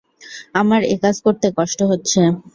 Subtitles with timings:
[0.55, 2.31] আমার একাজ করতে কষ্ট হচ্ছে না?